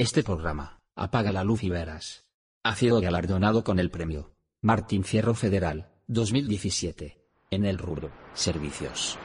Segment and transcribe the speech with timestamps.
[0.00, 2.22] Este programa, Apaga la luz y verás,
[2.62, 4.30] ha sido galardonado con el premio
[4.62, 7.18] Martín Fierro Federal 2017
[7.50, 9.18] en el rubro Servicios.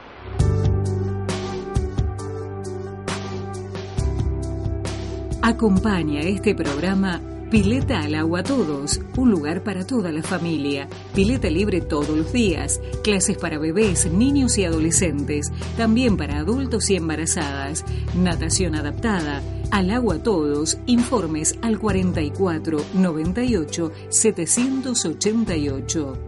[5.42, 7.20] Acompaña este programa
[7.54, 10.88] Pileta al agua todos, un lugar para toda la familia.
[11.14, 16.96] Pileta libre todos los días, clases para bebés, niños y adolescentes, también para adultos y
[16.96, 17.84] embarazadas,
[18.16, 19.40] natación adaptada,
[19.74, 26.18] al agua todos, informes al 44 98 788.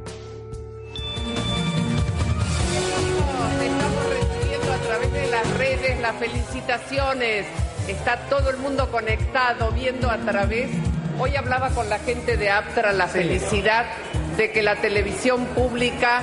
[3.63, 7.47] Estamos recibiendo a través de las redes las felicitaciones.
[7.87, 10.69] Está todo el mundo conectado, viendo a través.
[11.17, 13.87] Hoy hablaba con la gente de Aptra la felicidad
[14.37, 16.21] de que la televisión pública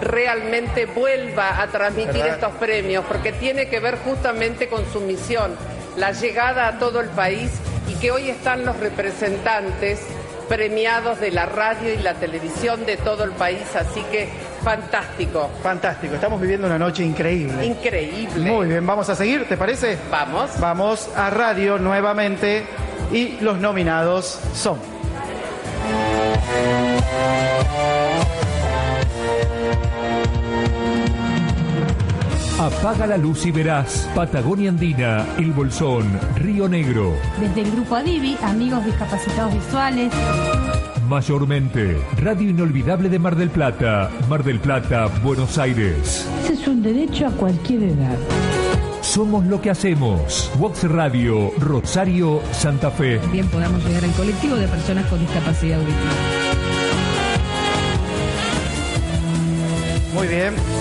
[0.00, 5.56] realmente vuelva a transmitir estos premios, porque tiene que ver justamente con su misión,
[5.96, 7.50] la llegada a todo el país
[7.88, 10.00] y que hoy están los representantes
[10.48, 14.28] premiados de la radio y la televisión de todo el país, así que
[14.64, 17.64] fantástico, Fantástico, estamos viviendo una noche increíble.
[17.64, 18.50] increíble.
[18.50, 19.96] Muy bien, vamos a seguir, ¿te parece?
[20.10, 20.50] Vamos.
[20.58, 22.64] Vamos a radio nuevamente
[23.12, 24.78] y los nominados son.
[32.60, 34.06] Apaga la luz y verás.
[34.14, 36.04] Patagonia Andina, El Bolsón,
[36.36, 37.14] Río Negro.
[37.40, 40.12] Desde el grupo Adivi, amigos discapacitados visuales,
[41.08, 46.28] Mayormente, Radio Inolvidable de Mar del Plata, Mar del Plata, Buenos Aires.
[46.44, 48.18] Ese es un derecho a cualquier edad.
[49.00, 50.52] Somos lo que hacemos.
[50.58, 53.18] Vox Radio, Rosario, Santa Fe.
[53.32, 56.10] Bien podamos llegar al colectivo de personas con discapacidad auditiva.
[60.12, 60.79] Muy bien.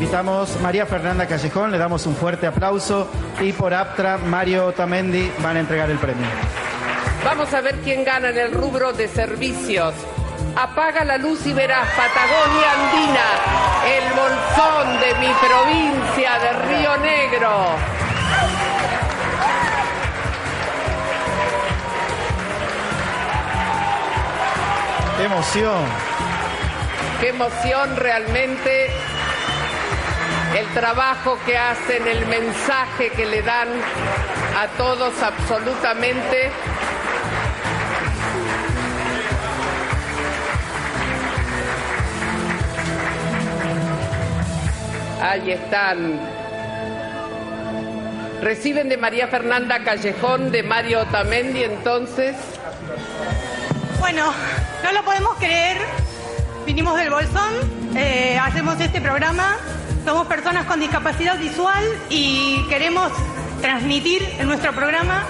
[0.00, 3.06] Invitamos a María Fernanda Callejón, le damos un fuerte aplauso
[3.38, 6.26] y por Aptra, Mario Otamendi van a entregar el premio.
[7.22, 9.92] Vamos a ver quién gana en el rubro de servicios.
[10.56, 13.26] Apaga la luz y verás Patagonia Andina,
[13.84, 17.50] el bolsón de mi provincia de Río Negro.
[25.18, 25.84] ¡Qué emoción!
[27.20, 28.88] Qué emoción realmente
[30.56, 33.68] el trabajo que hacen, el mensaje que le dan
[34.58, 36.50] a todos absolutamente.
[45.22, 46.18] Ahí están.
[48.42, 52.34] Reciben de María Fernanda Callejón, de Mario Otamendi, entonces.
[53.98, 54.32] Bueno,
[54.82, 55.76] no lo podemos creer.
[56.64, 57.52] Vinimos del Bolsón,
[57.94, 59.58] eh, hacemos este programa.
[60.04, 63.12] Somos personas con discapacidad visual y queremos
[63.60, 65.26] transmitir en nuestro programa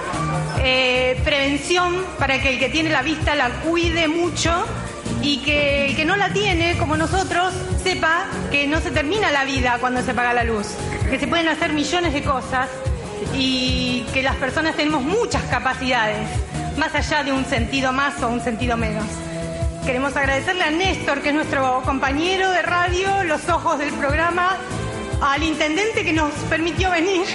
[0.61, 4.53] eh, prevención para que el que tiene la vista la cuide mucho
[5.23, 9.45] y que el que no la tiene, como nosotros, sepa que no se termina la
[9.45, 10.69] vida cuando se apaga la luz,
[11.11, 12.69] que se pueden hacer millones de cosas
[13.37, 16.29] y que las personas tenemos muchas capacidades,
[16.79, 19.05] más allá de un sentido más o un sentido menos.
[19.85, 24.57] Queremos agradecerle a Néstor, que es nuestro compañero de radio, los ojos del programa,
[25.21, 27.27] al intendente que nos permitió venir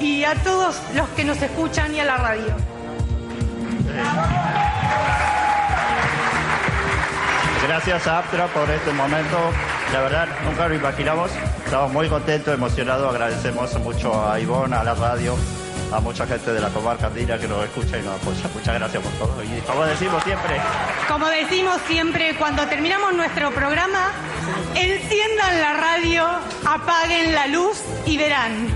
[0.00, 2.56] y a todos los que nos escuchan y a la radio.
[7.66, 9.38] Gracias a Aptra por este momento.
[9.92, 11.30] La verdad, nunca lo imaginamos.
[11.64, 13.08] Estamos muy contentos, emocionados.
[13.10, 15.36] Agradecemos mucho a Ivonne, a la radio,
[15.92, 18.48] a mucha gente de la comarca andina que nos escucha y nos apoya.
[18.54, 19.42] Muchas gracias por todo.
[19.44, 20.60] Y como decimos siempre,
[21.08, 24.10] Como decimos siempre, cuando terminamos nuestro programa,
[24.74, 26.26] enciendan la radio,
[26.64, 28.68] apaguen la luz y verán.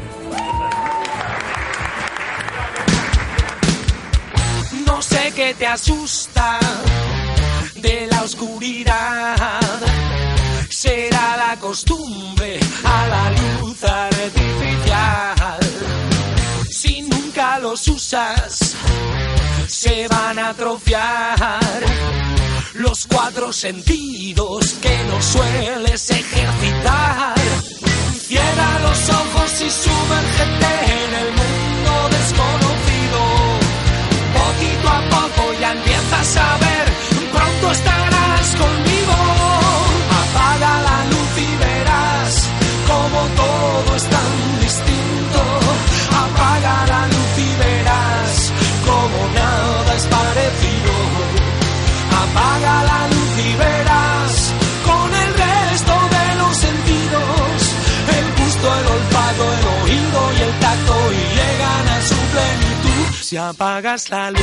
[4.85, 6.59] No sé qué te asusta
[7.77, 9.37] de la oscuridad.
[10.69, 15.36] Será la costumbre a la luz artificial.
[17.37, 18.75] Los usas,
[19.67, 21.85] se van a atrofiar
[22.75, 27.35] los cuatro sentidos que no sueles ejercitar.
[28.27, 30.73] Cierra los ojos y sumérgete
[31.05, 33.21] en el mundo desconocido.
[34.33, 36.93] Poquito a poco ya empiezas a ver,
[37.33, 38.86] pronto estarás conmigo.
[52.57, 54.55] Apaga la luz y verás
[54.87, 57.75] con el resto de los sentidos.
[58.17, 63.15] El gusto, el olfato, el oído y el tacto y llegan a su plenitud.
[63.21, 64.41] si apagas la luz.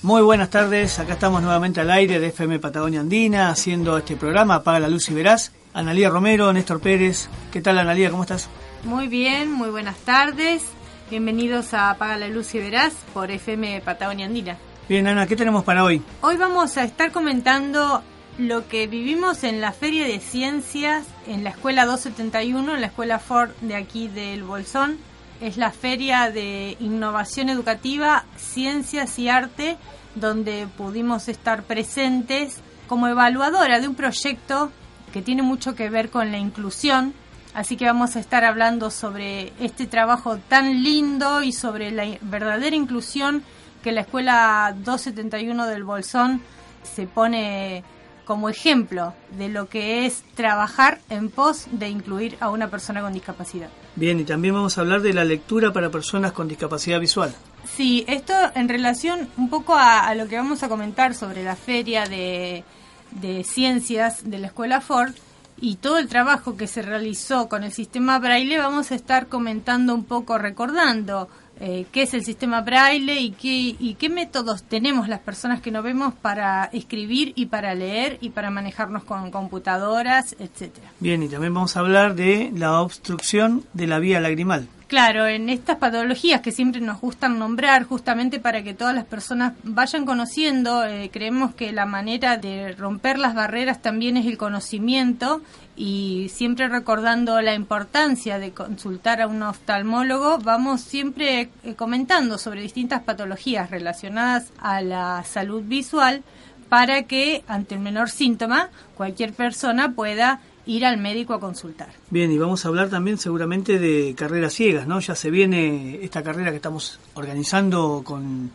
[0.00, 4.56] Muy buenas tardes, acá estamos nuevamente al aire de FM Patagonia Andina haciendo este programa
[4.56, 5.52] Apaga la Luz y Verás.
[5.74, 8.10] Analía Romero, Néstor Pérez, ¿qué tal Analía?
[8.10, 8.48] ¿Cómo estás?
[8.84, 10.62] Muy bien, muy buenas tardes.
[11.12, 14.56] Bienvenidos a Apaga la Luz y Verás por FM Patagonia Andina.
[14.88, 16.00] Bien, Ana, ¿qué tenemos para hoy?
[16.22, 18.02] Hoy vamos a estar comentando
[18.38, 23.18] lo que vivimos en la Feria de Ciencias en la Escuela 271, en la Escuela
[23.18, 24.96] Ford de aquí del Bolsón.
[25.42, 29.76] Es la Feria de Innovación Educativa, Ciencias y Arte,
[30.14, 32.56] donde pudimos estar presentes
[32.86, 34.72] como evaluadora de un proyecto
[35.12, 37.12] que tiene mucho que ver con la inclusión.
[37.54, 42.74] Así que vamos a estar hablando sobre este trabajo tan lindo y sobre la verdadera
[42.74, 43.42] inclusión
[43.82, 46.40] que la Escuela 271 del Bolsón
[46.82, 47.84] se pone
[48.24, 53.12] como ejemplo de lo que es trabajar en pos de incluir a una persona con
[53.12, 53.68] discapacidad.
[53.96, 57.34] Bien, y también vamos a hablar de la lectura para personas con discapacidad visual.
[57.76, 62.06] Sí, esto en relación un poco a, lo que vamos a comentar sobre la feria
[62.06, 62.64] de,
[63.10, 65.12] de ciencias de la Escuela Ford
[65.60, 69.94] y todo el trabajo que se realizó con el sistema Braille, vamos a estar comentando
[69.94, 71.28] un poco, recordando
[71.60, 75.70] eh, qué es el sistema braille y qué, y qué métodos tenemos las personas que
[75.70, 80.90] no vemos para escribir y para leer y para manejarnos con computadoras, etcétera.
[80.98, 84.66] Bien, y también vamos a hablar de la obstrucción de la vía lagrimal.
[84.92, 89.54] Claro, en estas patologías que siempre nos gustan nombrar, justamente para que todas las personas
[89.62, 95.40] vayan conociendo, eh, creemos que la manera de romper las barreras también es el conocimiento
[95.76, 102.60] y siempre recordando la importancia de consultar a un oftalmólogo, vamos siempre eh, comentando sobre
[102.60, 106.22] distintas patologías relacionadas a la salud visual
[106.68, 111.88] para que ante el menor síntoma cualquier persona pueda ir al médico a consultar.
[112.10, 115.00] Bien, y vamos a hablar también seguramente de carreras ciegas, ¿no?
[115.00, 118.50] Ya se viene esta carrera que estamos organizando con,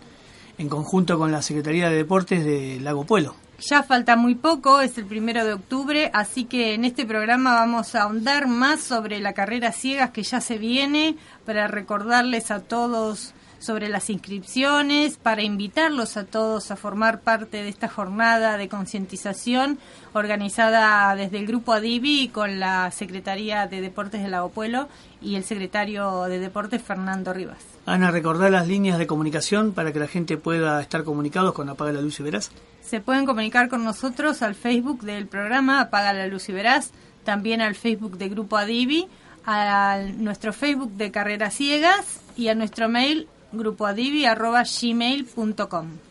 [0.57, 3.36] en conjunto con la Secretaría de Deportes de Lago Pueblo.
[3.59, 7.95] Ya falta muy poco, es el primero de octubre, así que en este programa vamos
[7.95, 13.33] a ahondar más sobre la carrera ciegas que ya se viene para recordarles a todos
[13.59, 19.80] sobre las inscripciones, para invitarlos a todos a formar parte de esta jornada de concientización
[20.13, 24.88] organizada desde el Grupo Adivi con la Secretaría de Deportes de Lago Pueblo
[25.21, 27.57] y el secretario de Deportes Fernando Rivas.
[27.86, 31.94] Ana, recordar las líneas de comunicación para que la gente pueda estar comunicados con Apaga
[31.94, 32.51] la Luz y Verás.
[32.81, 36.92] Se pueden comunicar con nosotros al Facebook del programa Apaga la Luz y Verás,
[37.24, 39.07] también al Facebook de Grupo Adivi,
[39.45, 46.08] a nuestro Facebook de Carreras Ciegas y a nuestro mail grupoadivi.gmail.com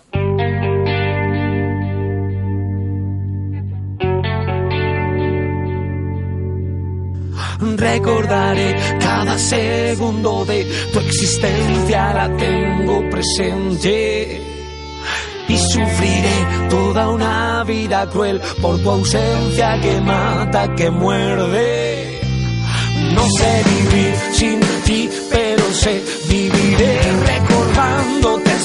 [7.58, 14.42] Recordaré cada segundo de tu existencia, la tengo presente.
[15.48, 22.20] Y sufriré toda una vida cruel por tu ausencia que mata, que muerde.
[23.14, 27.25] No sé vivir sin ti, pero sé viviré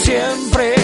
[0.04, 0.75] siempre.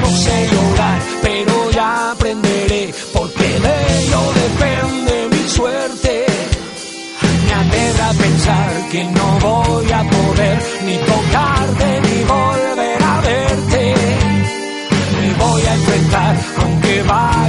[0.00, 6.26] No sé llorar, pero ya aprenderé, porque de ello depende mi suerte.
[7.46, 13.94] Me aterra pensar que no voy a poder ni tocarte ni volver a verte.
[15.20, 17.43] Me voy a enfrentar, aunque vaya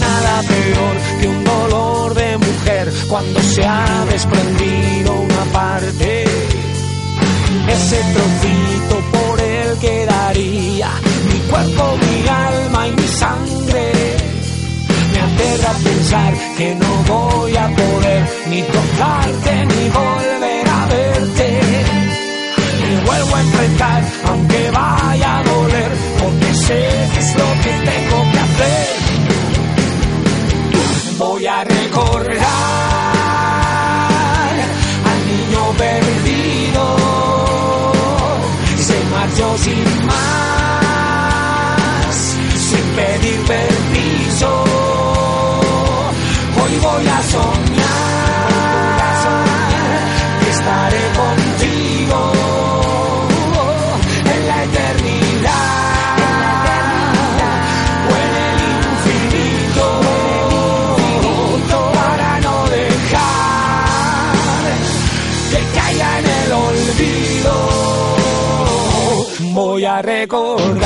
[0.00, 6.24] Nada peor que un dolor de mujer cuando se ha desprendido una parte.
[7.68, 10.90] Ese trocito por el que daría
[11.28, 13.92] mi cuerpo, mi alma y mi sangre.
[15.12, 21.60] Me aterra pensar que no voy a poder ni tocarte ni volver a verte.
[22.80, 25.07] Me vuelvo a enfrentar aunque vaya
[26.70, 27.97] es lo que tengo
[70.32, 70.77] a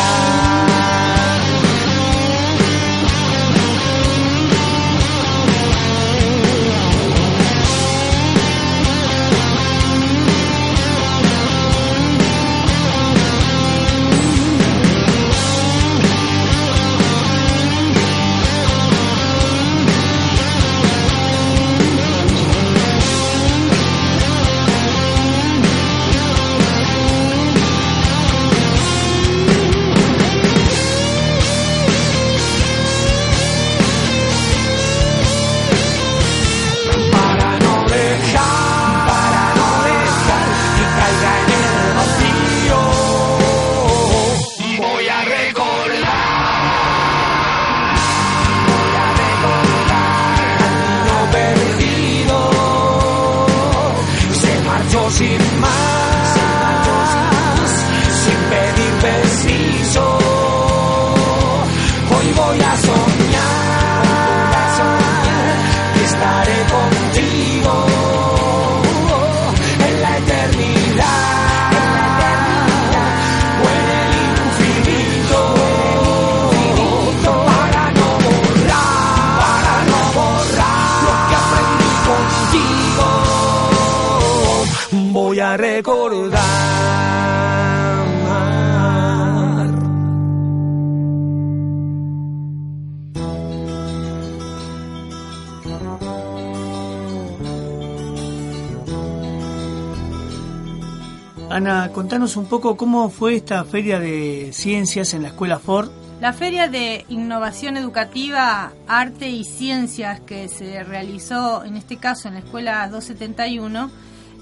[101.52, 105.90] Ana, contanos un poco cómo fue esta feria de ciencias en la Escuela Ford.
[106.18, 112.34] La Feria de Innovación Educativa, Arte y Ciencias que se realizó en este caso en
[112.34, 113.90] la Escuela 271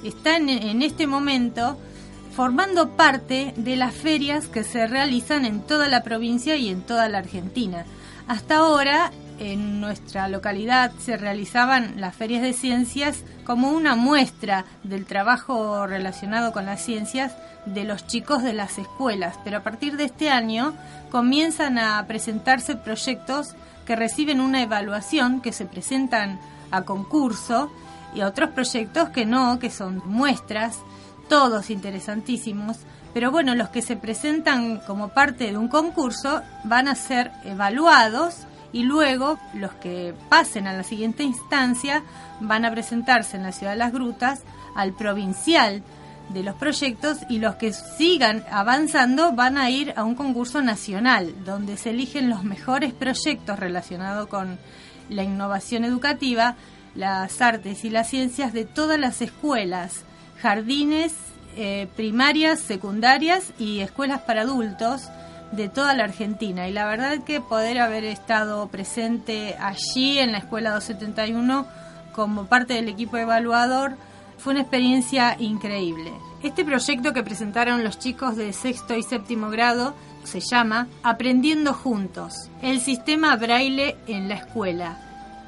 [0.04, 1.76] está en, en este momento
[2.36, 7.08] formando parte de las ferias que se realizan en toda la provincia y en toda
[7.08, 7.86] la Argentina.
[8.28, 9.10] Hasta ahora
[9.40, 16.52] en nuestra localidad se realizaban las ferias de ciencias como una muestra del trabajo relacionado
[16.52, 17.32] con las ciencias
[17.64, 20.75] de los chicos de las escuelas, pero a partir de este año
[21.11, 23.56] comienzan a presentarse proyectos
[23.87, 26.38] que reciben una evaluación, que se presentan
[26.70, 27.73] a concurso,
[28.14, 30.78] y otros proyectos que no, que son muestras,
[31.28, 32.78] todos interesantísimos,
[33.14, 38.47] pero bueno, los que se presentan como parte de un concurso van a ser evaluados
[38.72, 42.02] y luego los que pasen a la siguiente instancia
[42.40, 44.42] van a presentarse en la ciudad de las grutas
[44.74, 45.82] al provincial
[46.28, 51.34] de los proyectos y los que sigan avanzando van a ir a un concurso nacional
[51.44, 54.58] donde se eligen los mejores proyectos relacionados con
[55.08, 56.54] la innovación educativa,
[56.94, 60.04] las artes y las ciencias de todas las escuelas,
[60.40, 61.14] jardines,
[61.56, 65.08] eh, primarias, secundarias y escuelas para adultos
[65.52, 66.69] de toda la Argentina.
[66.69, 71.66] Y la verdad que poder haber estado presente allí en la Escuela 271
[72.12, 73.97] como parte del equipo evaluador
[74.38, 76.12] fue una experiencia increíble.
[76.42, 82.49] Este proyecto que presentaron los chicos de sexto y séptimo grado se llama Aprendiendo Juntos,
[82.62, 84.99] el sistema braille en la escuela.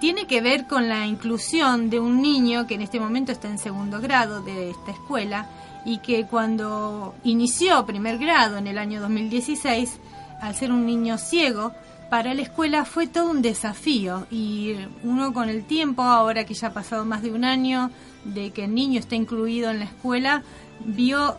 [0.00, 3.58] Tiene que ver con la inclusión de un niño que en este momento está en
[3.58, 5.46] segundo grado de esta escuela
[5.84, 9.98] y que cuando inició primer grado en el año 2016,
[10.40, 11.72] al ser un niño ciego,
[12.10, 16.68] para la escuela fue todo un desafío y uno con el tiempo, ahora que ya
[16.68, 17.90] ha pasado más de un año
[18.24, 20.42] de que el niño está incluido en la escuela,
[20.84, 21.38] vio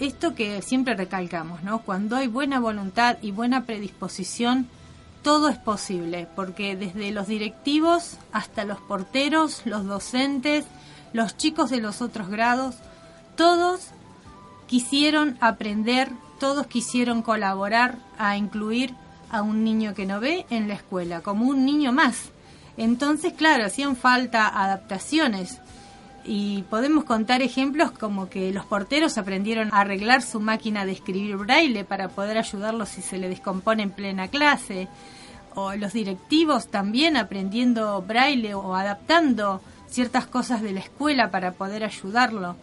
[0.00, 1.80] esto que siempre recalcamos, ¿no?
[1.80, 4.68] Cuando hay buena voluntad y buena predisposición,
[5.22, 10.64] todo es posible, porque desde los directivos hasta los porteros, los docentes,
[11.12, 12.76] los chicos de los otros grados,
[13.36, 13.88] todos
[14.66, 18.94] quisieron aprender, todos quisieron colaborar a incluir
[19.30, 22.30] a un niño que no ve en la escuela, como un niño más.
[22.76, 25.60] Entonces, claro, hacían falta adaptaciones
[26.24, 31.36] y podemos contar ejemplos como que los porteros aprendieron a arreglar su máquina de escribir
[31.36, 34.88] braille para poder ayudarlos si se le descompone en plena clase,
[35.54, 41.84] o los directivos también aprendiendo braille o adaptando ciertas cosas de la escuela para poder
[41.84, 42.56] ayudarlo,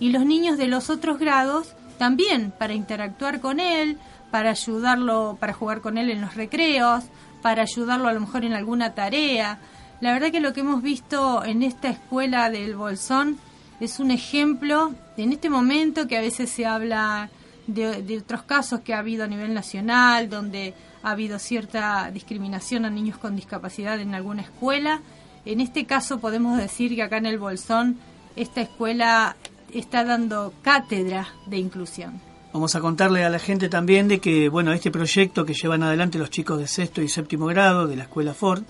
[0.00, 3.98] y los niños de los otros grados también para interactuar con él,
[4.30, 7.04] para ayudarlo, para jugar con él en los recreos,
[7.42, 9.58] para ayudarlo a lo mejor en alguna tarea.
[10.00, 13.38] La verdad que lo que hemos visto en esta escuela del Bolsón
[13.80, 17.30] es un ejemplo en este momento que a veces se habla
[17.66, 22.84] de, de, otros casos que ha habido a nivel nacional, donde ha habido cierta discriminación
[22.84, 25.00] a niños con discapacidad en alguna escuela.
[25.44, 27.98] En este caso podemos decir que acá en el Bolsón
[28.36, 29.36] esta escuela
[29.78, 32.20] está dando cátedra de inclusión.
[32.52, 36.18] Vamos a contarle a la gente también de que, bueno, este proyecto que llevan adelante
[36.18, 38.62] los chicos de sexto y séptimo grado de la Escuela Ford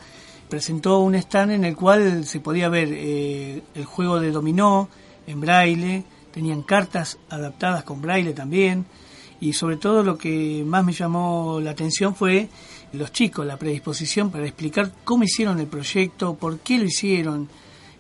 [0.49, 4.89] presentó un stand en el cual se podía ver eh, el juego de dominó
[5.27, 8.87] en braille, tenían cartas adaptadas con braille también,
[9.41, 12.49] y sobre todo lo que más me llamó la atención fue
[12.93, 17.49] los chicos, la predisposición para explicar cómo hicieron el proyecto, por qué lo hicieron,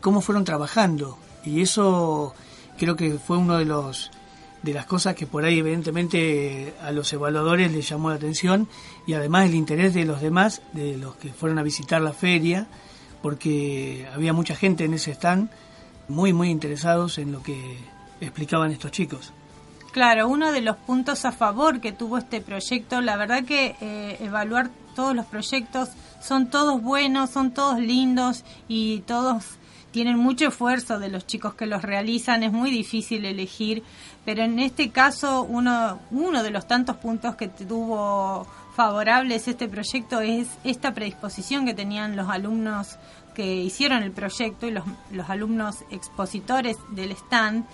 [0.00, 1.18] cómo fueron trabajando.
[1.44, 2.34] Y eso
[2.76, 4.10] creo que fue uno de los
[4.62, 8.68] de las cosas que por ahí evidentemente a los evaluadores les llamó la atención
[9.06, 12.66] y además el interés de los demás, de los que fueron a visitar la feria,
[13.22, 15.50] porque había mucha gente en ese stand
[16.08, 17.78] muy muy interesados en lo que
[18.20, 19.32] explicaban estos chicos.
[19.92, 24.18] Claro, uno de los puntos a favor que tuvo este proyecto, la verdad que eh,
[24.20, 25.90] evaluar todos los proyectos
[26.20, 29.44] son todos buenos, son todos lindos y todos
[29.96, 33.82] tienen mucho esfuerzo de los chicos que los realizan, es muy difícil elegir,
[34.26, 40.48] pero en este caso uno, de los tantos puntos que tuvo favorables este proyecto es
[40.64, 42.98] esta predisposición que tenían los alumnos
[43.34, 47.64] que hicieron el proyecto y los alumnos expositores del stand,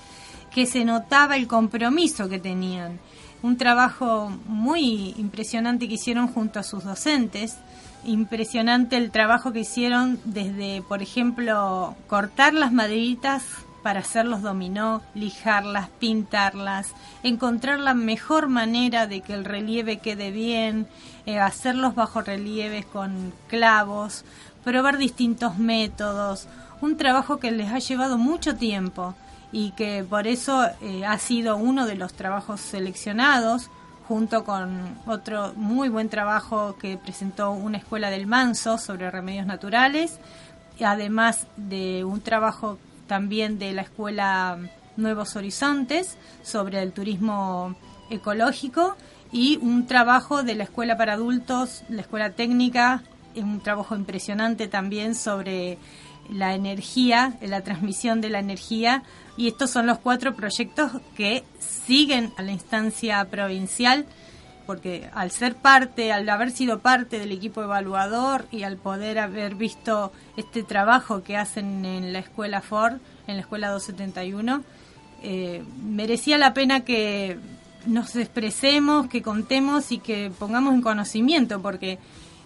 [0.55, 3.01] que se notaba el compromiso que tenían.
[3.43, 7.57] Un trabajo muy impresionante que hicieron junto a sus docentes,
[8.05, 13.45] impresionante el trabajo que hicieron desde, por ejemplo, cortar las maderitas
[13.83, 16.93] para hacerlos dominó, lijarlas, pintarlas,
[17.23, 20.87] encontrar la mejor manera de que el relieve quede bien,
[21.27, 24.25] eh, hacer los bajorrelieves con clavos,
[24.65, 26.47] probar distintos métodos,
[26.81, 29.15] un trabajo que les ha llevado mucho tiempo
[29.51, 33.69] y que por eso eh, ha sido uno de los trabajos seleccionados
[34.13, 40.19] junto con otro muy buen trabajo que presentó una escuela del Manso sobre remedios naturales,
[40.85, 44.59] además de un trabajo también de la escuela
[44.99, 47.75] Nuevos Horizontes sobre el turismo
[48.11, 48.97] ecológico
[49.33, 53.03] y un trabajo de la escuela para adultos, la escuela técnica,
[53.35, 55.79] un trabajo impresionante también sobre
[56.29, 59.05] la energía, la transmisión de la energía
[59.37, 64.07] y estos son los cuatro proyectos que siguen a la instancia provincial
[64.67, 69.55] porque al ser parte, al haber sido parte del equipo evaluador y al poder haber
[69.55, 72.95] visto este trabajo que hacen en la escuela Ford,
[73.27, 74.63] en la escuela 271,
[75.23, 77.39] eh, merecía la pena que
[77.87, 81.99] nos expresemos, que contemos y que pongamos en conocimiento, porque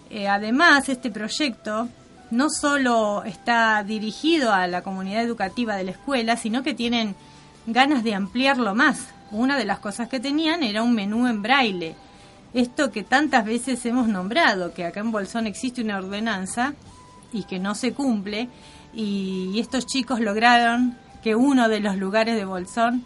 [0.09, 1.87] eh, además este proyecto
[2.31, 7.15] no solo está dirigido a la comunidad educativa de la escuela, sino que tienen
[7.65, 9.07] ganas de ampliarlo más.
[9.31, 11.95] Una de las cosas que tenían era un menú en braille.
[12.53, 16.73] Esto que tantas veces hemos nombrado, que acá en Bolsón existe una ordenanza
[17.31, 18.49] y que no se cumple,
[18.93, 23.05] y estos chicos lograron que uno de los lugares de Bolsón,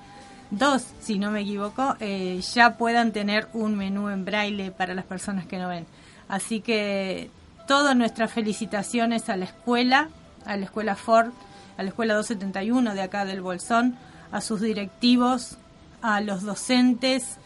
[0.51, 5.05] dos si no me equivoco, eh, ya puedan tener un menú en braille para las
[5.05, 5.85] personas que no ven.
[6.27, 7.29] Así que
[7.71, 10.09] todas nuestras felicitaciones a la escuela,
[10.45, 11.31] a la escuela Ford,
[11.77, 13.95] a la escuela 271 de acá del Bolsón,
[14.29, 15.57] a sus directivos,
[16.01, 17.37] a los docentes,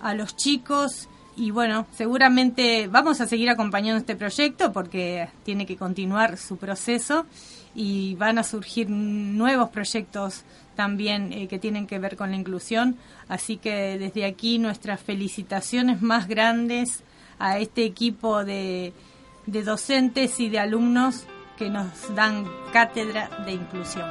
[0.00, 5.76] a los chicos y bueno, seguramente vamos a seguir acompañando este proyecto porque tiene que
[5.76, 7.26] continuar su proceso
[7.74, 12.96] y van a surgir nuevos proyectos también eh, que tienen que ver con la inclusión.
[13.28, 17.02] Así que desde aquí nuestras felicitaciones más grandes
[17.38, 18.94] a este equipo de
[19.46, 24.06] de docentes y de alumnos que nos dan cátedra de inclusión.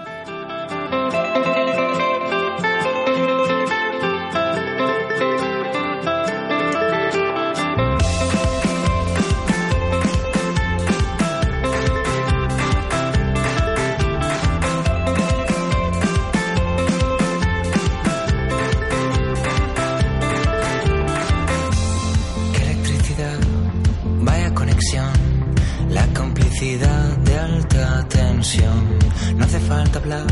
[28.35, 30.27] No hace falta hablar,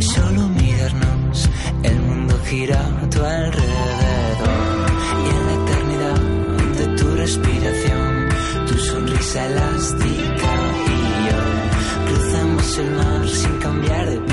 [0.00, 1.48] solo mirarnos.
[1.84, 4.88] El mundo gira a tu alrededor.
[5.24, 6.20] Y en la eternidad
[6.78, 8.28] de tu respiración,
[8.66, 10.52] tu sonrisa elástica
[10.86, 11.40] y yo
[12.08, 14.27] cruzamos el mar sin cambiar de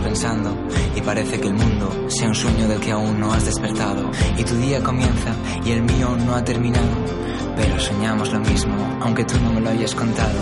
[0.00, 0.56] pensando
[0.94, 4.44] y parece que el mundo sea un sueño del que aún no has despertado y
[4.44, 5.34] tu día comienza
[5.64, 7.20] y el mío no ha terminado
[7.60, 10.38] pero soñamos lo mismo, aunque tú no me lo hayas contado.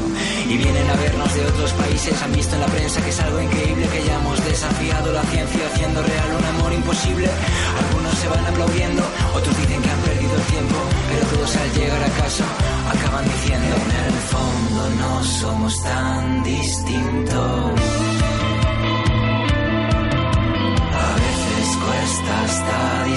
[0.48, 3.40] Y vienen a vernos de otros países, han visto en la prensa que es algo
[3.40, 7.28] increíble, que hayamos desafiado la ciencia haciendo real un amor imposible.
[7.82, 9.02] Algunos se van aplaudiendo,
[9.34, 10.76] otros dicen que han perdido el tiempo,
[11.08, 12.44] pero todos al llegar a casa
[12.88, 17.87] acaban diciendo, en el fondo no somos tan distintos.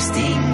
[0.02, 0.51] Hasta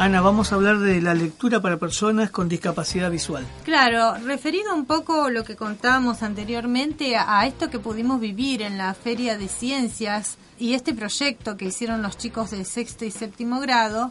[0.00, 3.46] Ana, vamos a hablar de la lectura para personas con discapacidad visual.
[3.66, 8.94] Claro, referido un poco lo que contábamos anteriormente a esto que pudimos vivir en la
[8.94, 14.10] Feria de Ciencias y este proyecto que hicieron los chicos de sexto y séptimo grado,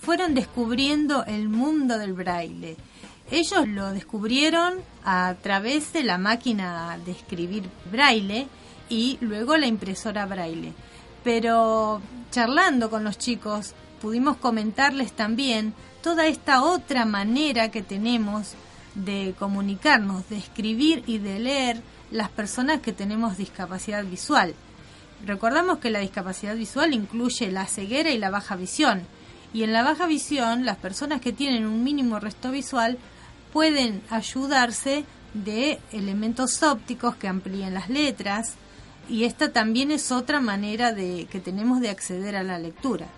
[0.00, 2.76] fueron descubriendo el mundo del braille.
[3.30, 4.74] Ellos lo descubrieron
[5.04, 8.48] a través de la máquina de escribir braille
[8.88, 10.72] y luego la impresora braille.
[11.22, 12.00] Pero
[12.32, 18.54] charlando con los chicos pudimos comentarles también toda esta otra manera que tenemos
[18.94, 24.54] de comunicarnos, de escribir y de leer las personas que tenemos discapacidad visual.
[25.24, 29.02] Recordamos que la discapacidad visual incluye la ceguera y la baja visión.
[29.52, 32.98] Y en la baja visión, las personas que tienen un mínimo resto visual
[33.52, 38.54] pueden ayudarse de elementos ópticos que amplíen las letras.
[39.08, 43.08] Y esta también es otra manera de, que tenemos de acceder a la lectura.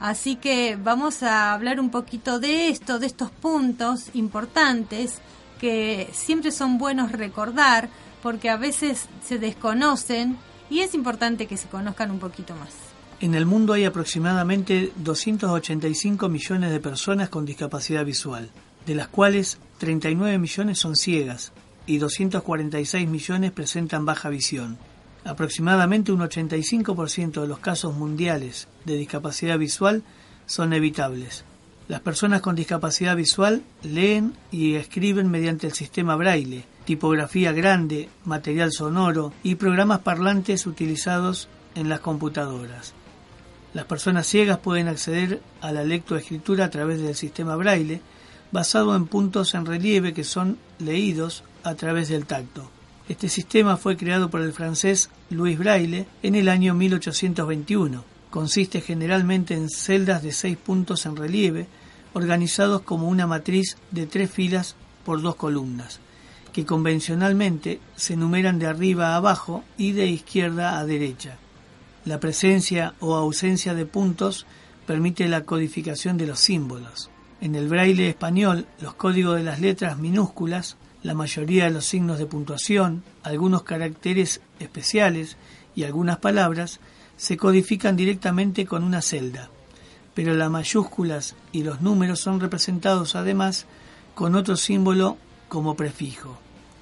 [0.00, 5.18] Así que vamos a hablar un poquito de esto, de estos puntos importantes
[5.60, 7.88] que siempre son buenos recordar
[8.22, 10.36] porque a veces se desconocen
[10.68, 12.74] y es importante que se conozcan un poquito más.
[13.20, 18.50] En el mundo hay aproximadamente 285 millones de personas con discapacidad visual,
[18.84, 21.52] de las cuales 39 millones son ciegas
[21.86, 24.76] y 246 millones presentan baja visión.
[25.26, 30.04] Aproximadamente un 85% de los casos mundiales de discapacidad visual
[30.46, 31.44] son evitables.
[31.88, 38.70] Las personas con discapacidad visual leen y escriben mediante el sistema braille, tipografía grande, material
[38.70, 42.94] sonoro y programas parlantes utilizados en las computadoras.
[43.74, 48.00] Las personas ciegas pueden acceder a la lectoescritura a través del sistema braille,
[48.52, 52.75] basado en puntos en relieve que son leídos a través del tacto.
[53.08, 58.04] Este sistema fue creado por el francés Louis Braille en el año 1821.
[58.30, 61.68] Consiste generalmente en celdas de seis puntos en relieve,
[62.14, 66.00] organizados como una matriz de tres filas por dos columnas,
[66.52, 71.38] que convencionalmente se numeran de arriba a abajo y de izquierda a derecha.
[72.04, 74.46] La presencia o ausencia de puntos
[74.84, 77.08] permite la codificación de los símbolos.
[77.40, 82.18] En el braille español, los códigos de las letras minúsculas la mayoría de los signos
[82.18, 85.36] de puntuación, algunos caracteres especiales
[85.74, 86.80] y algunas palabras
[87.16, 89.50] se codifican directamente con una celda,
[90.14, 93.66] pero las mayúsculas y los números son representados además
[94.14, 95.16] con otro símbolo
[95.48, 96.38] como prefijo.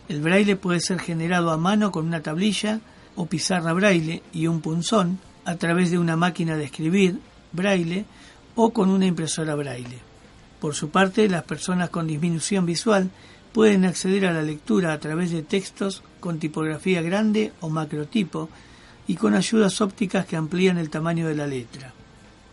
[0.08, 2.80] El braille puede ser generado a mano con una tablilla,
[3.16, 7.20] o pizarra braille y un punzón, a través de una máquina de escribir
[7.52, 8.06] braille
[8.54, 9.98] o con una impresora braille.
[10.60, 13.10] Por su parte, las personas con disminución visual
[13.54, 18.48] pueden acceder a la lectura a través de textos con tipografía grande o macrotipo
[19.06, 21.94] y con ayudas ópticas que amplían el tamaño de la letra.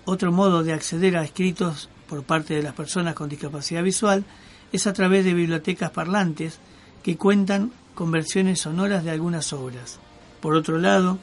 [0.06, 4.26] Otro modo de acceder a escritos por parte de las personas con discapacidad visual
[4.72, 6.60] es a través de bibliotecas parlantes
[7.02, 9.98] que cuentan con versiones sonoras de algunas obras.
[10.40, 11.18] Por otro lado,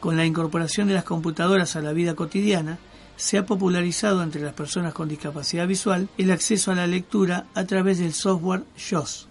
[0.00, 2.76] con la incorporación de las computadoras a la vida cotidiana,
[3.16, 7.64] se ha popularizado entre las personas con discapacidad visual el acceso a la lectura a
[7.64, 9.28] través del software JOS,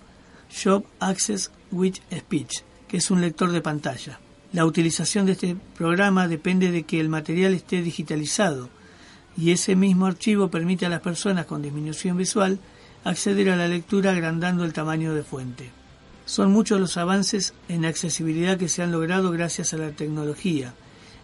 [0.64, 4.20] Job Access with Speech, que es un lector de pantalla.
[4.54, 8.70] La utilización de este programa depende de que el material esté digitalizado
[9.36, 12.60] y ese mismo archivo permite a las personas con disminución visual
[13.04, 15.72] acceder a la lectura agrandando el tamaño de fuente.
[16.26, 20.74] Son muchos los avances en accesibilidad que se han logrado gracias a la tecnología,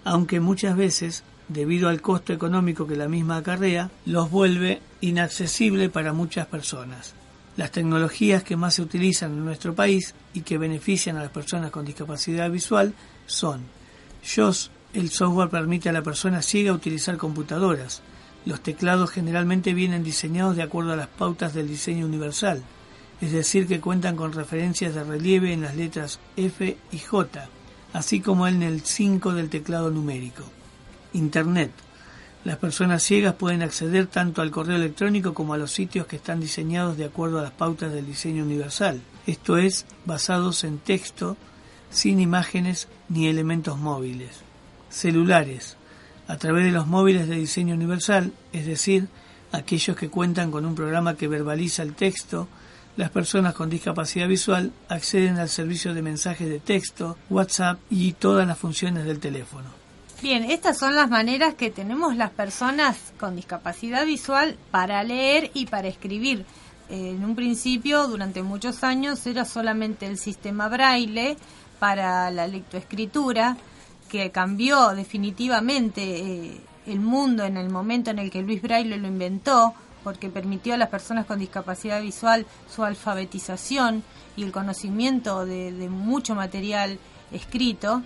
[0.03, 6.13] aunque muchas veces debido al costo económico que la misma acarrea, los vuelve inaccesible para
[6.13, 7.13] muchas personas.
[7.57, 11.71] Las tecnologías que más se utilizan en nuestro país y que benefician a las personas
[11.71, 12.93] con discapacidad visual
[13.25, 13.63] son
[14.23, 18.01] JOS, el software permite a la persona ciega utilizar computadoras.
[18.45, 22.63] Los teclados generalmente vienen diseñados de acuerdo a las pautas del diseño universal,
[23.21, 27.49] es decir, que cuentan con referencias de relieve en las letras F y J,
[27.93, 30.43] así como en el 5 del teclado numérico.
[31.13, 31.71] Internet.
[32.45, 36.39] Las personas ciegas pueden acceder tanto al correo electrónico como a los sitios que están
[36.39, 41.37] diseñados de acuerdo a las pautas del diseño universal, esto es, basados en texto,
[41.91, 44.29] sin imágenes ni elementos móviles.
[44.89, 45.75] Celulares.
[46.27, 49.07] A través de los móviles de diseño universal, es decir,
[49.51, 52.47] aquellos que cuentan con un programa que verbaliza el texto,
[52.97, 58.47] las personas con discapacidad visual acceden al servicio de mensajes de texto, WhatsApp y todas
[58.47, 59.69] las funciones del teléfono.
[60.21, 65.65] Bien, estas son las maneras que tenemos las personas con discapacidad visual para leer y
[65.65, 66.45] para escribir.
[66.89, 71.37] En un principio, durante muchos años, era solamente el sistema braille
[71.79, 73.55] para la lectoescritura,
[74.09, 79.07] que cambió definitivamente eh, el mundo en el momento en el que Luis Braille lo
[79.07, 84.03] inventó, porque permitió a las personas con discapacidad visual su alfabetización
[84.35, 86.99] y el conocimiento de mucho material
[87.31, 88.01] escrito.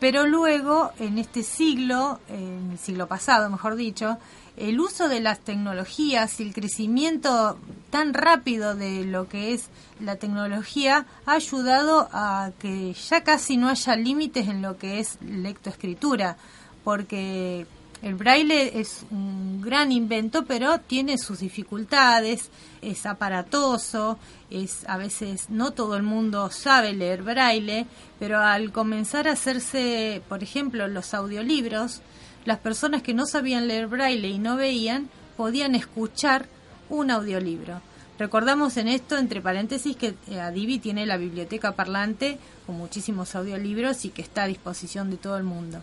[0.00, 4.16] Pero luego, en este siglo, en el siglo pasado, mejor dicho,
[4.56, 7.58] el uso de las tecnologías y el crecimiento
[7.90, 9.68] tan rápido de lo que es
[10.00, 15.18] la tecnología ha ayudado a que ya casi no haya límites en lo que es
[15.20, 16.36] lectoescritura,
[16.82, 17.66] porque
[18.02, 25.50] el braille es un gran invento, pero tiene sus dificultades, es aparatoso, es a veces
[25.50, 27.86] no todo el mundo sabe leer braille,
[28.18, 32.00] pero al comenzar a hacerse, por ejemplo, los audiolibros,
[32.46, 36.46] las personas que no sabían leer braille y no veían podían escuchar
[36.88, 37.82] un audiolibro.
[38.18, 44.04] Recordamos en esto, entre paréntesis, que eh, Adivi tiene la biblioteca parlante con muchísimos audiolibros
[44.04, 45.82] y que está a disposición de todo el mundo.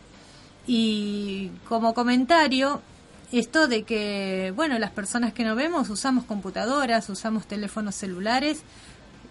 [0.68, 2.82] Y como comentario,
[3.32, 8.62] esto de que, bueno, las personas que no vemos usamos computadoras, usamos teléfonos celulares,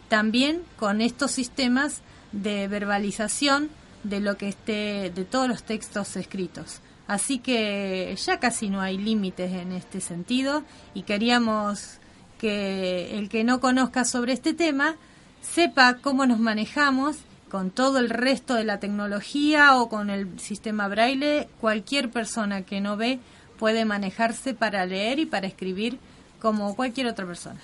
[0.09, 2.01] también con estos sistemas
[2.33, 3.69] de verbalización
[4.03, 6.81] de lo que esté, de todos los textos escritos.
[7.07, 11.99] Así que ya casi no hay límites en este sentido y queríamos
[12.39, 14.97] que el que no conozca sobre este tema
[15.41, 17.17] sepa cómo nos manejamos
[17.51, 22.81] con todo el resto de la tecnología o con el sistema braille, cualquier persona que
[22.81, 23.21] no ve
[23.59, 25.99] puede manejarse para leer y para escribir
[26.41, 27.61] como cualquier otra persona.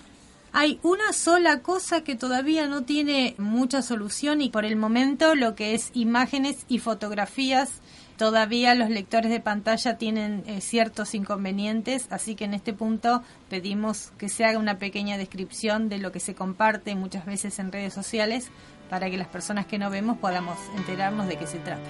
[0.55, 5.55] Hay una sola cosa que todavía no tiene mucha solución y por el momento lo
[5.55, 7.81] que es imágenes y fotografías
[8.23, 14.13] todavía los lectores de pantalla tienen eh, ciertos inconvenientes, así que en este punto pedimos
[14.17, 17.95] que se haga una pequeña descripción de lo que se comparte muchas veces en redes
[17.95, 18.51] sociales
[18.93, 21.89] para que las personas que no vemos podamos enterarnos de qué se trata.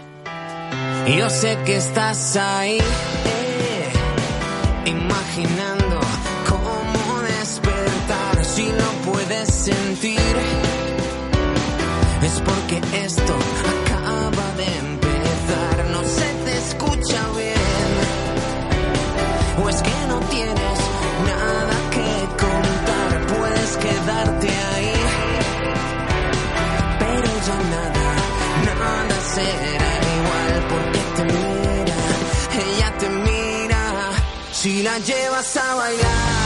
[1.18, 3.92] Yo sé que estás ahí, eh,
[4.86, 5.98] imaginando
[6.48, 10.36] cómo despertar si no puedes sentir.
[12.22, 13.34] Es porque esto
[13.74, 17.94] acaba de empezar, no se te escucha bien.
[19.64, 20.81] O es que no tienes
[29.42, 31.96] nada será igual porque te mira,
[32.64, 34.10] ella te mira,
[34.52, 36.41] si la llevas a bailar.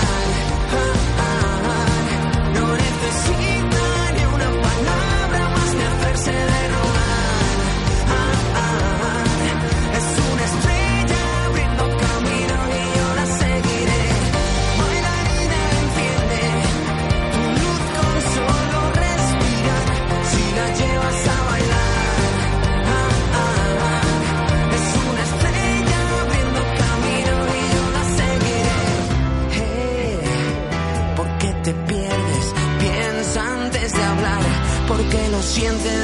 [35.57, 35.96] Siente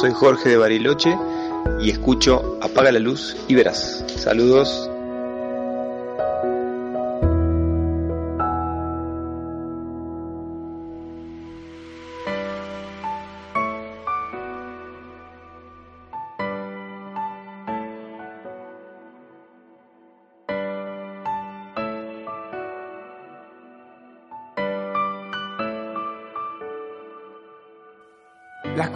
[0.00, 1.18] soy Jorge de Bariloche
[1.80, 4.04] y escucho Apaga la luz y verás.
[4.16, 4.87] Saludos.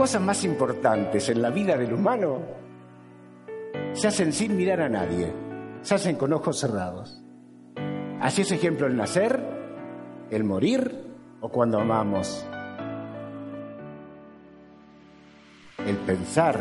[0.03, 2.41] Cosas más importantes en la vida del humano
[3.93, 5.33] se hacen sin mirar a nadie,
[5.83, 7.23] se hacen con ojos cerrados.
[8.21, 9.41] Así es ejemplo el nacer,
[10.29, 11.05] el morir
[11.41, 12.45] o cuando amamos.
[15.87, 16.61] El pensar,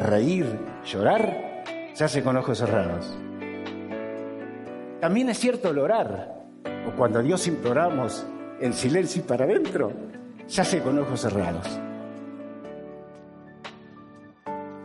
[0.00, 1.62] reír, llorar,
[1.92, 3.16] se hace con ojos cerrados.
[5.00, 6.42] También es cierto el orar,
[6.88, 8.26] o cuando a Dios imploramos
[8.60, 9.92] en silencio y para adentro,
[10.48, 11.80] se hace con ojos cerrados.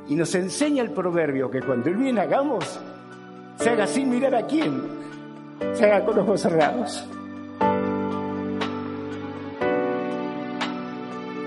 [0.07, 2.79] Y nos enseña el proverbio que cuando el bien hagamos,
[3.57, 4.83] se haga sin mirar a quién,
[5.73, 7.03] se haga con ojos cerrados.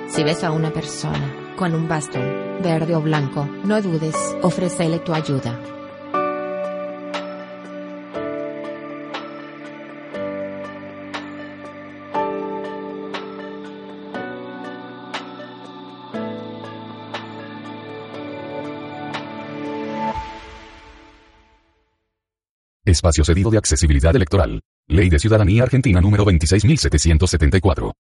[0.09, 5.13] Si ves a una persona con un bastón, verde o blanco, no dudes, ofrécele tu
[5.13, 5.78] ayuda.
[22.89, 24.63] Espacio cedido de accesibilidad electoral.
[24.89, 27.93] Ley de Ciudadanía Argentina número 26.774.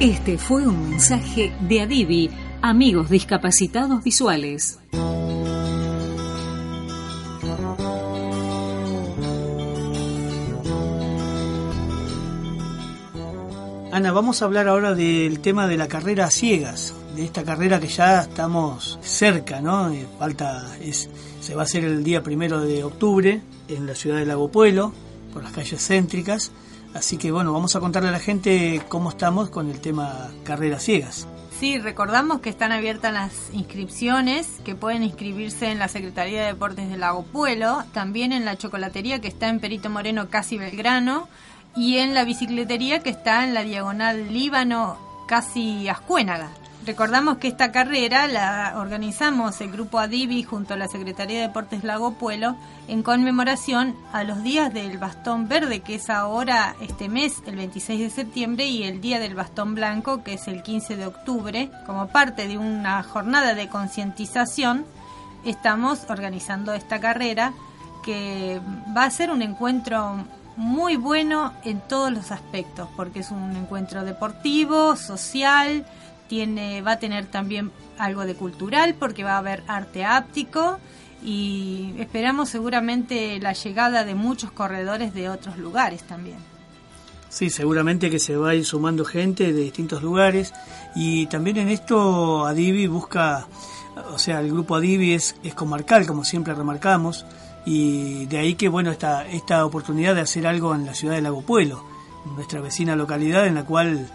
[0.00, 2.30] Este fue un mensaje de Adivi,
[2.62, 4.78] amigos discapacitados visuales.
[13.98, 17.80] Ana, vamos a hablar ahora del tema de la carrera a ciegas, de esta carrera
[17.80, 19.90] que ya estamos cerca, ¿no?
[19.90, 24.18] Eh, falta, es, se va a hacer el día primero de octubre en la ciudad
[24.18, 24.92] de Lago Pueblo,
[25.32, 26.52] por las calles céntricas.
[26.94, 30.84] Así que bueno, vamos a contarle a la gente cómo estamos con el tema carreras
[30.84, 31.26] ciegas.
[31.58, 36.88] Sí, recordamos que están abiertas las inscripciones, que pueden inscribirse en la Secretaría de Deportes
[36.88, 41.28] de Lago Pueblo, también en la chocolatería que está en Perito Moreno, casi Belgrano,
[41.78, 44.98] y en la bicicletería que está en la diagonal Líbano,
[45.28, 46.50] casi Ascuénaga.
[46.84, 51.84] Recordamos que esta carrera la organizamos el grupo Adivi junto a la Secretaría de Deportes
[51.84, 52.56] Lago Pueblo
[52.88, 58.00] en conmemoración a los días del bastón verde, que es ahora este mes, el 26
[58.00, 61.70] de septiembre, y el día del bastón blanco, que es el 15 de octubre.
[61.86, 64.84] Como parte de una jornada de concientización,
[65.44, 67.52] estamos organizando esta carrera
[68.02, 68.60] que
[68.96, 70.24] va a ser un encuentro
[70.58, 75.86] muy bueno en todos los aspectos, porque es un encuentro deportivo, social,
[76.26, 80.80] tiene, va a tener también algo de cultural, porque va a haber arte áptico
[81.22, 86.38] y esperamos seguramente la llegada de muchos corredores de otros lugares también.
[87.28, 90.52] Sí, seguramente que se va a ir sumando gente de distintos lugares
[90.96, 93.46] y también en esto Adivi busca,
[94.12, 97.24] o sea, el grupo Adivi es, es comarcal, como siempre remarcamos,
[97.68, 101.20] y de ahí que bueno esta, esta oportunidad de hacer algo en la ciudad de
[101.20, 101.84] Lago Pueblo,
[102.34, 104.08] nuestra vecina localidad en la cual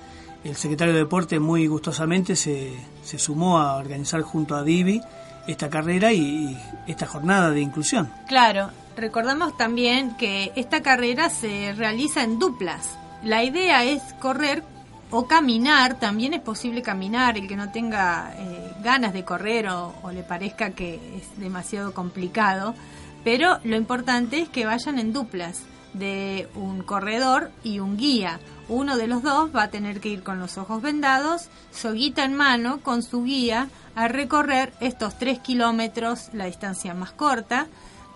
[0.43, 2.73] el secretario de Deporte muy gustosamente se,
[3.03, 5.01] se sumó a organizar junto a Divi
[5.45, 8.11] esta carrera y, esta jornada de inclusión.
[8.27, 12.97] Claro, recordamos también que esta carrera se realiza en duplas.
[13.23, 14.63] La idea es correr
[15.11, 19.93] o caminar, también es posible caminar, el que no tenga eh, ganas de correr o,
[20.01, 22.73] o le parezca que es demasiado complicado
[23.23, 25.63] pero lo importante es que vayan en duplas
[25.93, 28.39] de un corredor y un guía.
[28.67, 32.33] Uno de los dos va a tener que ir con los ojos vendados, soguita en
[32.33, 37.67] mano, con su guía, a recorrer estos 3 kilómetros, la distancia más corta,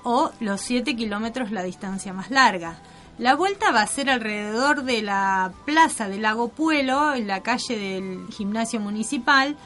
[0.03, 2.77] o los 7 kilómetros, la distancia más larga.
[3.17, 7.77] La vuelta va a ser alrededor de la plaza del Lago Puelo, en la calle
[7.77, 9.57] del gimnasio municipal.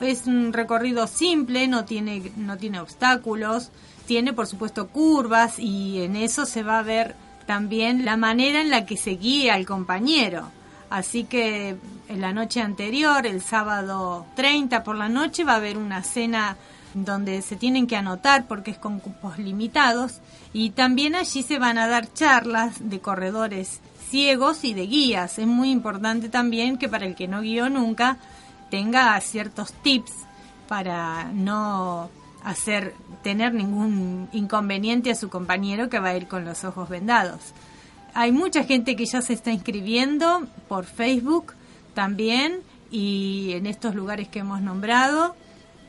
[0.00, 3.70] Es un recorrido simple, no tiene, no tiene obstáculos
[4.08, 8.70] tiene por supuesto curvas y en eso se va a ver también la manera en
[8.70, 10.50] la que se guía al compañero.
[10.88, 11.76] Así que
[12.08, 16.56] en la noche anterior, el sábado 30 por la noche, va a haber una cena
[16.94, 20.20] donde se tienen que anotar porque es con cupos limitados
[20.54, 25.38] y también allí se van a dar charlas de corredores ciegos y de guías.
[25.38, 28.16] Es muy importante también que para el que no guió nunca
[28.70, 30.12] tenga ciertos tips
[30.66, 32.08] para no
[32.48, 37.52] hacer tener ningún inconveniente a su compañero que va a ir con los ojos vendados.
[38.14, 41.52] Hay mucha gente que ya se está inscribiendo por Facebook
[41.92, 45.36] también y en estos lugares que hemos nombrado.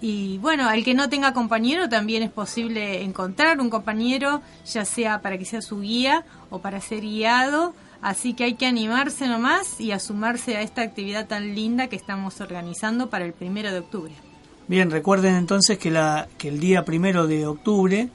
[0.01, 5.21] Y bueno, al que no tenga compañero también es posible encontrar un compañero, ya sea
[5.21, 7.73] para que sea su guía o para ser guiado.
[8.01, 11.95] Así que hay que animarse nomás y a sumarse a esta actividad tan linda que
[11.95, 14.28] estamos organizando para el primero de octubre.
[14.69, 18.09] Bien, recuerden entonces que, la, que el día primero de octubre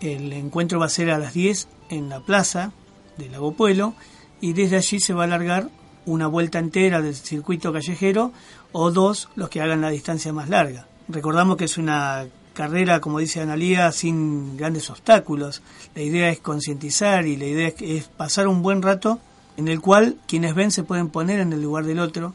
[0.00, 2.72] el encuentro va a ser a las 10 en la plaza
[3.18, 3.92] de Lago Pueblo
[4.40, 5.68] y desde allí se va a alargar
[6.06, 8.32] una vuelta entera del circuito callejero
[8.72, 10.86] o dos los que hagan la distancia más larga.
[11.06, 15.60] Recordamos que es una carrera, como dice Analía, sin grandes obstáculos.
[15.94, 19.20] La idea es concientizar y la idea es, es pasar un buen rato
[19.58, 22.32] en el cual quienes ven se pueden poner en el lugar del otro,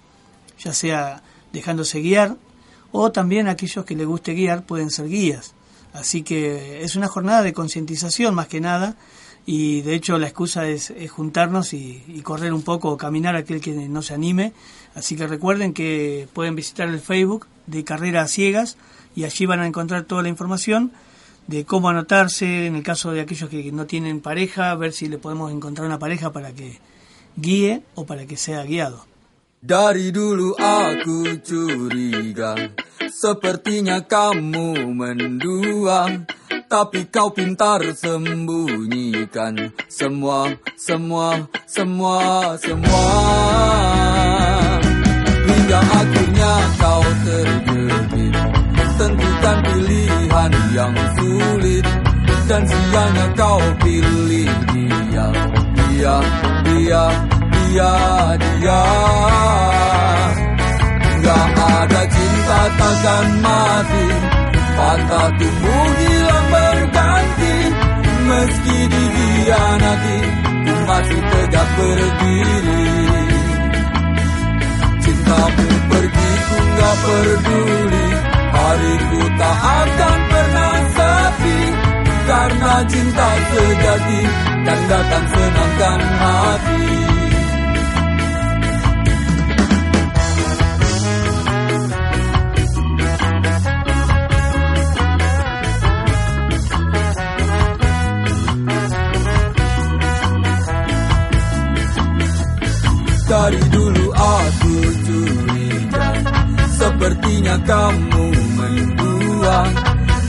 [0.60, 2.38] ya sea dejándose guiar
[2.94, 5.56] o también aquellos que les guste guiar pueden ser guías.
[5.94, 8.96] Así que es una jornada de concientización más que nada
[9.46, 13.74] y de hecho la excusa es, juntarnos y, correr un poco o caminar aquel que
[13.74, 14.54] no se anime.
[14.96, 18.78] Así que recuerden que pueden visitar el Facebook de Carreras Ciegas
[19.16, 20.92] y allí van a encontrar toda la información
[21.48, 25.18] de cómo anotarse en el caso de aquellos que no tienen pareja, ver si le
[25.18, 26.80] podemos encontrar una pareja para que
[27.36, 29.06] guíe o para que sea guiado.
[29.64, 31.40] Dari dulu aku
[33.14, 36.26] Sepertinya kamu mendua
[36.66, 39.70] Tapi kau pintar sembunyikan.
[39.86, 43.06] Semua, semua, semua, semua.
[45.46, 48.34] Hingga akhirnya kau terjebak
[48.98, 51.86] Tentukan pilihan yang sulit
[52.50, 55.28] Dan sianya kau pilih dia.
[55.78, 56.18] Dia,
[56.66, 57.04] dia,
[57.54, 57.94] dia,
[58.42, 58.82] dia.
[61.24, 64.08] Gak ada cinta takkan mati.
[64.74, 67.56] Patah tumbuh hilang berganti
[68.24, 70.20] Meski dihianati
[70.66, 72.88] Ku masih tegak berdiri.
[75.04, 78.08] Cintamu pergi ku gak peduli
[78.54, 81.60] Hariku tak akan pernah sepi.
[82.24, 84.22] Karena cinta sejati
[84.64, 87.03] Dan datang senangkan hati
[103.34, 104.76] Dari dulu aku
[105.10, 106.08] curiga.
[106.70, 109.60] Sepertinya kamu mendua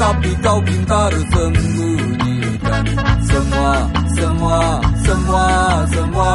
[0.01, 2.85] Tapi kau pintar sembunyikan.
[3.29, 3.73] Semua,
[4.17, 4.61] semua,
[5.05, 5.49] semua,
[5.93, 6.33] semua.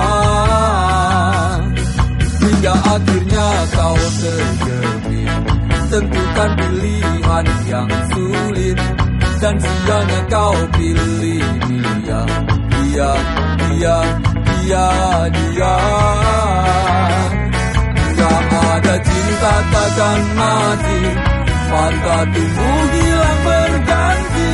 [2.38, 5.42] Hingga akhirnya kau terjebak.
[5.90, 8.78] Tentukan pilihan yang sulit
[9.42, 12.22] Dan sianya kau pilih dia.
[12.78, 13.12] Dia,
[13.58, 13.98] dia,
[14.70, 14.86] dia,
[15.34, 15.59] dia
[19.74, 21.02] takkan mati.
[21.70, 24.52] Mata tumbuh hilang berganti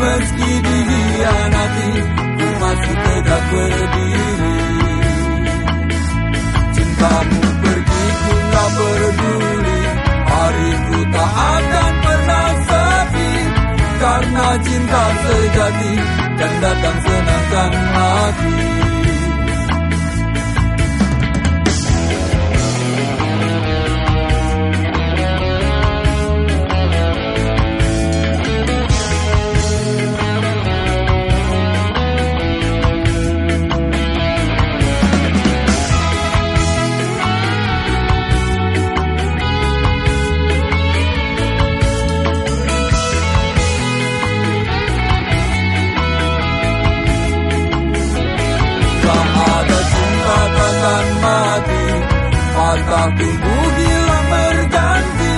[0.00, 4.60] Meski dihianati Ku masih tegak berdiri.
[6.72, 9.80] Cintamu pergi ku gak peduli
[10.24, 13.30] Hariku tak akan pernah sepi.
[13.98, 15.94] Karena cinta sejati
[16.32, 18.77] Dan datang senangkan hati
[52.68, 55.36] Mata tumbuh hilang berganti.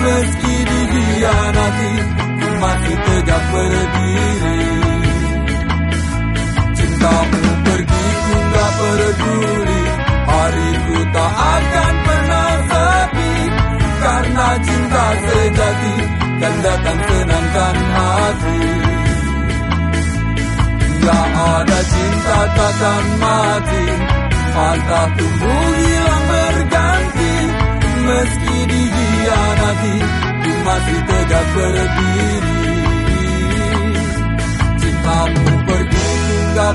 [0.00, 1.92] Meski dihianati
[2.40, 4.60] Ku masih tegak berdiri.
[6.72, 9.82] Cintamu pergi ku gak peduli.
[10.24, 13.32] Hariku tak akan pernah sepi.
[14.00, 18.60] Karena cinta sejati Kan datang senangkan hati.
[21.04, 23.84] Gak ada cinta takkan mati.
[24.54, 26.23] Mata tumbuh hilang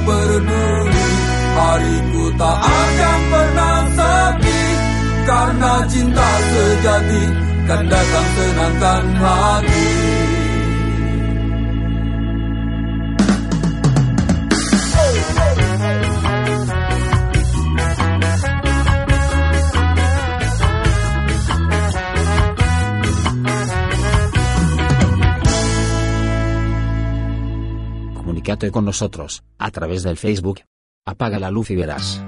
[0.09, 1.09] peduli
[1.59, 4.61] Hariku tak akan pernah sepi
[5.29, 7.23] Karena cinta sejati
[7.69, 10.28] Kan datang senangkan hati
[28.59, 30.59] Con nosotros, a través del Facebook.
[31.05, 32.21] Apaga la luz y verás.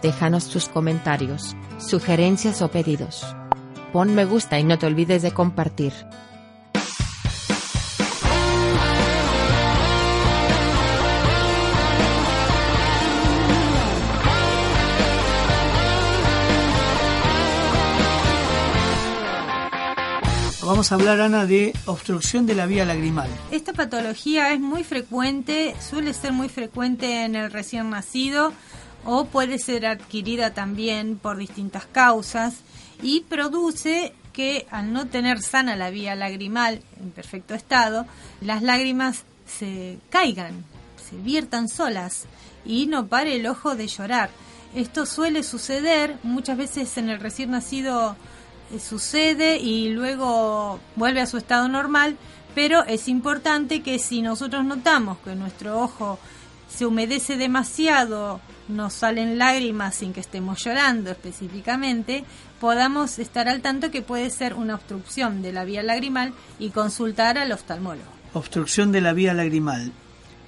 [0.00, 3.26] Déjanos tus comentarios, sugerencias o pedidos.
[3.92, 5.92] Pon me gusta y no te olvides de compartir.
[20.72, 23.28] Vamos a hablar, Ana, de obstrucción de la vía lagrimal.
[23.50, 28.54] Esta patología es muy frecuente, suele ser muy frecuente en el recién nacido
[29.04, 32.54] o puede ser adquirida también por distintas causas
[33.02, 38.06] y produce que al no tener sana la vía lagrimal en perfecto estado,
[38.40, 40.64] las lágrimas se caigan,
[41.06, 42.24] se viertan solas
[42.64, 44.30] y no pare el ojo de llorar.
[44.74, 48.16] Esto suele suceder muchas veces en el recién nacido
[48.80, 52.16] sucede y luego vuelve a su estado normal,
[52.54, 56.18] pero es importante que si nosotros notamos que nuestro ojo
[56.68, 62.24] se humedece demasiado, nos salen lágrimas sin que estemos llorando específicamente,
[62.60, 67.38] podamos estar al tanto que puede ser una obstrucción de la vía lagrimal y consultar
[67.38, 68.10] al oftalmólogo.
[68.34, 69.92] Obstrucción de la vía lagrimal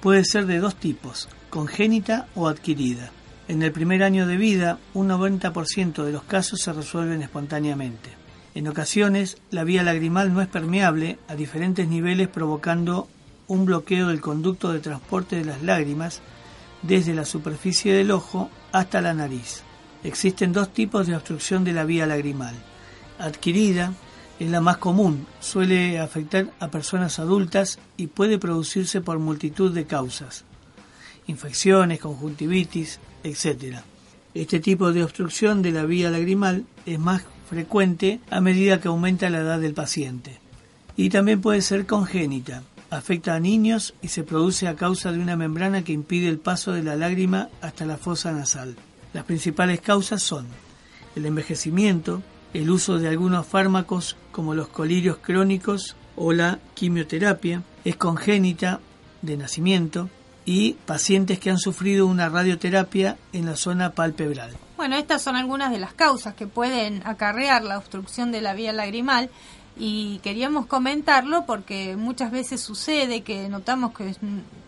[0.01, 3.11] puede ser de dos tipos, congénita o adquirida.
[3.47, 8.09] En el primer año de vida, un 90% de los casos se resuelven espontáneamente.
[8.55, 13.07] En ocasiones, la vía lagrimal no es permeable a diferentes niveles provocando
[13.47, 16.21] un bloqueo del conducto de transporte de las lágrimas
[16.81, 19.61] desde la superficie del ojo hasta la nariz.
[20.03, 22.55] Existen dos tipos de obstrucción de la vía lagrimal.
[23.19, 23.93] Adquirida
[24.39, 29.85] es la más común, suele afectar a personas adultas y puede producirse por multitud de
[29.85, 30.45] causas,
[31.27, 33.79] infecciones, conjuntivitis, etc.
[34.33, 39.29] Este tipo de obstrucción de la vía lagrimal es más frecuente a medida que aumenta
[39.29, 40.39] la edad del paciente.
[40.95, 45.35] Y también puede ser congénita, afecta a niños y se produce a causa de una
[45.35, 48.75] membrana que impide el paso de la lágrima hasta la fosa nasal.
[49.13, 50.45] Las principales causas son
[51.15, 52.21] el envejecimiento,
[52.53, 58.79] el uso de algunos fármacos como los colirios crónicos o la quimioterapia, es congénita
[59.21, 60.09] de nacimiento
[60.45, 64.51] y pacientes que han sufrido una radioterapia en la zona palpebral.
[64.77, 68.71] Bueno, estas son algunas de las causas que pueden acarrear la obstrucción de la vía
[68.71, 69.29] lagrimal
[69.77, 74.15] y queríamos comentarlo porque muchas veces sucede que notamos que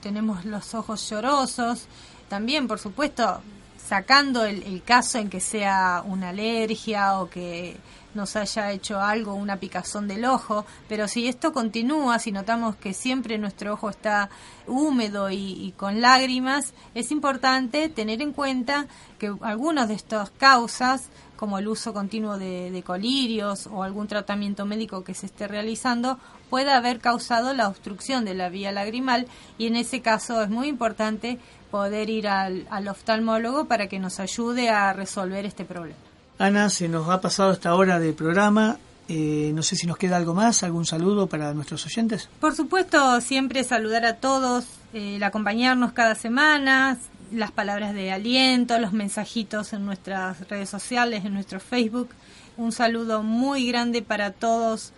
[0.02, 1.88] tenemos los ojos llorosos,
[2.30, 3.42] también por supuesto
[3.88, 7.78] sacando el, caso en que sea una alergia o que
[8.14, 12.94] nos haya hecho algo, una picazón del ojo, pero si esto continúa, si notamos que
[12.94, 14.30] siempre nuestro ojo está
[14.66, 18.88] húmedo y, con lágrimas, es importante tener en cuenta
[19.20, 25.04] que algunas de estas causas como el uso continuo de, colirios o algún tratamiento médico
[25.04, 26.20] que se esté realizando,
[26.50, 29.28] puede haber causado la obstrucción de la vía lagrimal
[29.58, 31.38] y en ese caso es muy importante
[31.72, 35.98] poder ir al, oftalmólogo para que nos ayude a resolver este problema.
[36.40, 38.78] Ana, se nos ha pasado esta hora de programa.
[39.10, 42.30] Eh, no sé si nos queda algo más, algún saludo para nuestros oyentes.
[42.40, 46.98] Por supuesto, siempre saludar a todos, eh, el acompañarnos cada semana,
[47.32, 52.10] las palabras de aliento, los mensajitos en nuestras redes sociales, en nuestro Facebook.
[52.58, 54.94] Un saludo muy grande para todos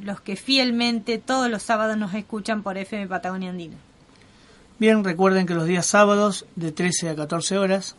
[0.00, 3.76] los que fielmente todos los sábados nos escuchan por FM Patagonia Andina.
[4.78, 7.96] Bien, recuerden que los días sábados de 13 a 14 horas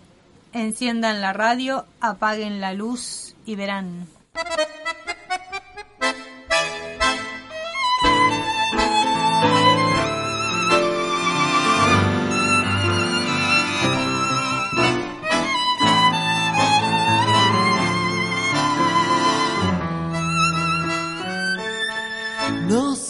[0.54, 4.08] enciendan la radio, apaguen la luz y verán.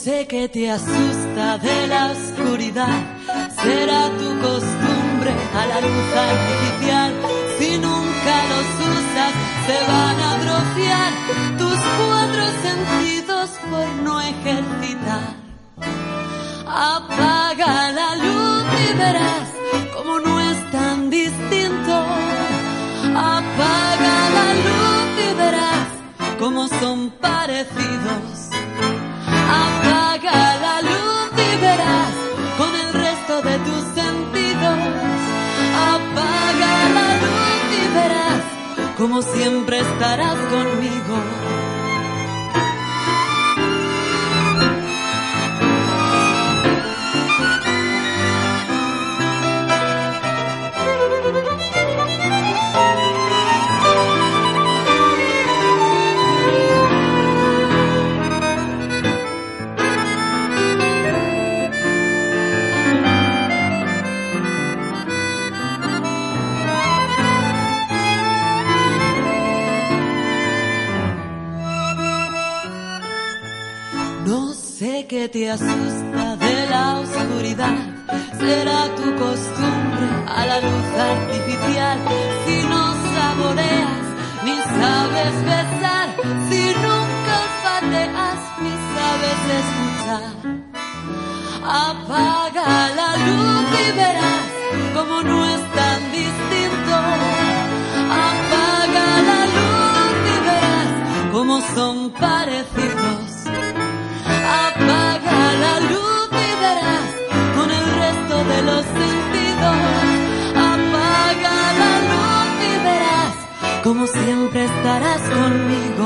[0.07, 2.99] Sé que te asusta de la oscuridad,
[3.61, 7.11] será tu costumbre a la luz artificial.
[7.57, 9.33] Si nunca los usas,
[9.67, 11.11] se van a atrofiar
[11.61, 15.27] tus cuatro sentidos por no ejercitar.
[16.93, 19.47] Apaga la luz y verás
[19.93, 21.95] como no es tan distinto.
[23.35, 25.87] Apaga la luz y verás
[26.39, 28.36] como son parecidos.
[29.49, 32.13] Apaga la luz y verás
[32.57, 34.79] con el resto de tus sentidos.
[35.93, 38.43] Apaga la luz y verás
[38.97, 41.76] como siempre estarás conmigo.
[75.29, 77.77] Te asusta de la oscuridad.
[78.39, 81.97] Será tu costumbre a la luz artificial.
[82.45, 84.05] Si no saboreas
[84.45, 86.07] ni sabes besar,
[86.49, 90.33] si nunca olfateas ni sabes escuchar.
[91.63, 94.49] Apaga la luz y verás
[94.93, 96.95] como no es tan distinto.
[98.29, 103.06] Apaga la luz y verás como son parecidos.
[105.63, 107.09] La luz y verás
[107.55, 109.79] con el resto de los sentidos.
[110.71, 113.35] Apaga la luz y verás
[113.83, 115.96] como siempre estarás conmigo.